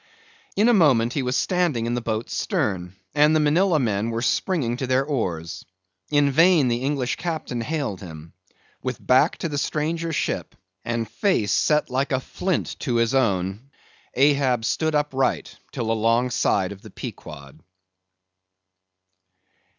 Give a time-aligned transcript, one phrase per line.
[0.55, 4.23] In a moment he was standing in the boat's stern, and the Manilla men were
[4.23, 5.63] springing to their oars.
[6.09, 8.33] In vain the English Captain hailed him.
[8.81, 13.69] With back to the stranger ship, and face set like a flint to his own,
[14.15, 17.59] Ahab stood upright till alongside of the Pequod.